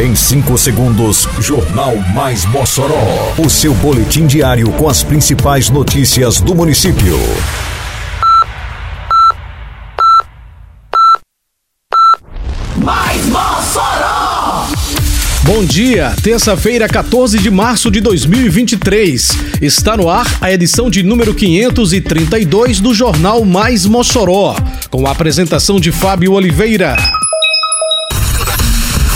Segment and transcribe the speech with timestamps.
[0.00, 3.34] Em 5 segundos, Jornal Mais Mossoró.
[3.36, 7.18] O seu boletim diário com as principais notícias do município.
[12.78, 14.68] Mais Mossoró!
[15.42, 19.36] Bom dia, terça-feira, 14 de março de 2023.
[19.60, 24.56] Está no ar a edição de número 532 do Jornal Mais Mossoró,
[24.88, 26.96] com a apresentação de Fábio Oliveira.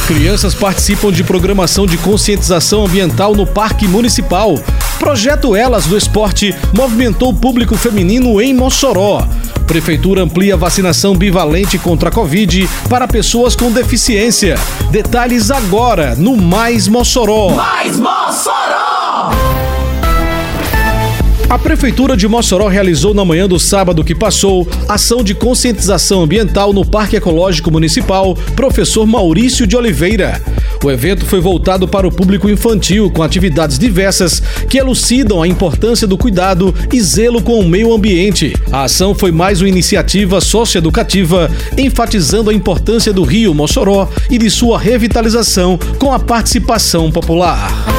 [0.07, 4.55] Crianças participam de programação de conscientização ambiental no Parque Municipal.
[4.99, 9.27] Projeto Elas do Esporte movimentou o público feminino em Mossoró.
[9.67, 14.57] Prefeitura amplia vacinação bivalente contra a Covid para pessoas com deficiência.
[14.91, 17.55] Detalhes agora no Mais Mossoró.
[17.55, 19.31] Mais Mossoró!
[21.55, 26.73] A Prefeitura de Mossoró realizou na manhã do sábado que passou ação de conscientização ambiental
[26.73, 30.43] no Parque Ecológico Municipal Professor Maurício de Oliveira.
[30.83, 36.09] O evento foi voltado para o público infantil, com atividades diversas que elucidam a importância
[36.09, 38.53] do cuidado e zelo com o meio ambiente.
[38.73, 44.51] A ação foi mais uma iniciativa socioeducativa, enfatizando a importância do rio Mossoró e de
[44.51, 47.94] sua revitalização com a participação popular.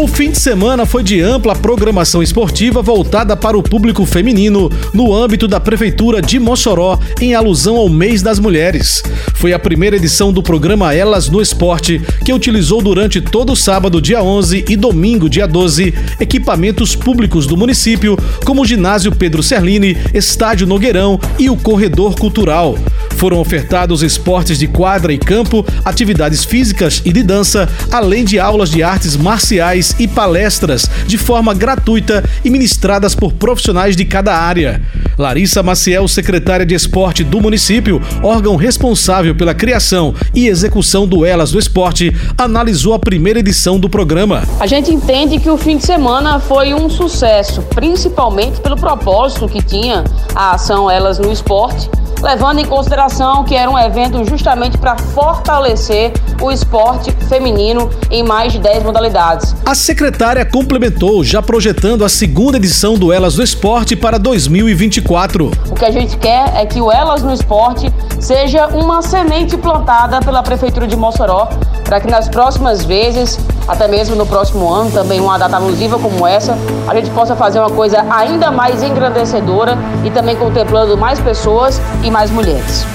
[0.00, 5.14] O fim de semana foi de ampla programação esportiva voltada para o público feminino no
[5.14, 9.02] âmbito da Prefeitura de Mossoró, em alusão ao Mês das Mulheres.
[9.34, 14.00] Foi a primeira edição do programa Elas no Esporte, que utilizou durante todo o sábado,
[14.00, 19.98] dia 11 e domingo, dia 12, equipamentos públicos do município, como o ginásio Pedro Serlini,
[20.14, 22.74] estádio Nogueirão e o corredor cultural.
[23.20, 28.70] Foram ofertados esportes de quadra e campo, atividades físicas e de dança, além de aulas
[28.70, 34.80] de artes marciais e palestras de forma gratuita e ministradas por profissionais de cada área.
[35.18, 41.50] Larissa Maciel, secretária de esporte do município, órgão responsável pela criação e execução do Elas
[41.50, 44.44] do Esporte, analisou a primeira edição do programa.
[44.58, 49.60] A gente entende que o fim de semana foi um sucesso, principalmente pelo propósito que
[49.60, 51.90] tinha a ação Elas no Esporte
[52.22, 58.52] levando em consideração que era um evento justamente para fortalecer o esporte feminino em mais
[58.52, 59.54] de 10 modalidades.
[59.64, 65.50] A secretária complementou, já projetando a segunda edição do Elas do Esporte para 2024.
[65.70, 70.20] O que a gente quer é que o Elas no Esporte seja uma semente plantada
[70.20, 71.48] pela Prefeitura de Mossoró,
[71.90, 73.36] para que nas próximas vezes,
[73.66, 76.56] até mesmo no próximo ano, também uma data alusiva como essa,
[76.86, 82.08] a gente possa fazer uma coisa ainda mais engrandecedora e também contemplando mais pessoas e
[82.08, 82.86] mais mulheres.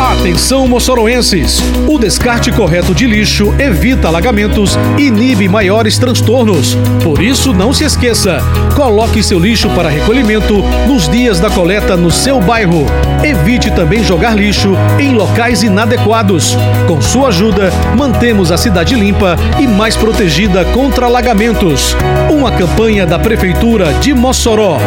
[0.00, 1.58] Atenção, moçoroenses!
[1.86, 6.76] O descarte correto de lixo evita alagamentos e inibe maiores transtornos.
[7.02, 8.38] Por isso, não se esqueça:
[8.74, 12.86] coloque seu lixo para recolhimento nos dias da coleta no seu bairro.
[13.22, 16.56] Evite também jogar lixo em locais inadequados.
[16.86, 21.96] Com sua ajuda, mantemos a cidade limpa e mais protegida contra alagamentos.
[22.30, 24.78] Uma campanha da Prefeitura de Mossoró.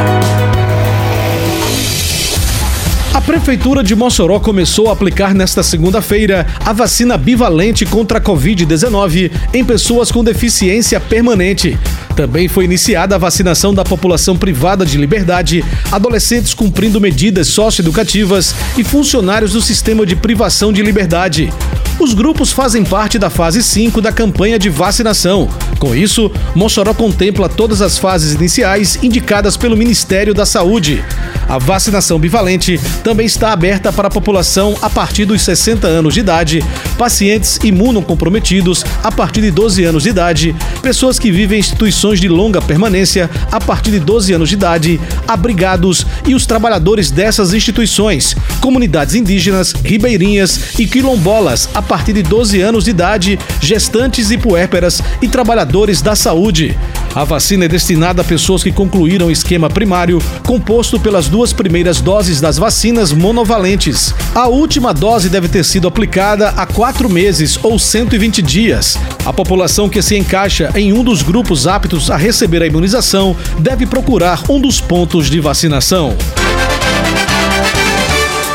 [3.24, 9.32] A Prefeitura de Mossoró começou a aplicar nesta segunda-feira a vacina bivalente contra a Covid-19
[9.54, 11.80] em pessoas com deficiência permanente.
[12.16, 18.84] Também foi iniciada a vacinação da população privada de liberdade, adolescentes cumprindo medidas socioeducativas e
[18.84, 21.52] funcionários do sistema de privação de liberdade.
[22.00, 25.48] Os grupos fazem parte da fase 5 da campanha de vacinação.
[25.80, 31.04] Com isso, Mossoró contempla todas as fases iniciais indicadas pelo Ministério da Saúde.
[31.48, 36.22] A vacinação bivalente também está aberta para a população a partir dos 60 anos de
[36.22, 36.64] idade,
[36.98, 42.28] pacientes imunocomprometidos a partir de 12 anos de idade, pessoas que vivem em instituições de
[42.28, 48.36] longa permanência a partir de 12 anos de idade, abrigados e os trabalhadores dessas instituições,
[48.60, 55.02] comunidades indígenas, ribeirinhas e quilombolas a partir de 12 anos de idade, gestantes e puérperas
[55.22, 56.78] e trabalhadores da saúde.
[57.16, 62.02] A vacina é destinada a pessoas que concluíram o esquema primário, composto pelas duas primeiras
[62.02, 64.16] doses das vacinas monovalentes.
[64.34, 68.98] A última dose deve ter sido aplicada há quatro meses ou 120 dias.
[69.24, 73.86] A população que se encaixa em um dos grupos aptos a receber a imunização deve
[73.86, 76.18] procurar um dos pontos de vacinação.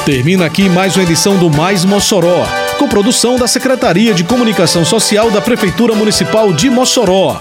[0.05, 2.45] Termina aqui mais uma edição do Mais Mossoró,
[2.77, 7.41] com produção da Secretaria de Comunicação Social da Prefeitura Municipal de Mossoró.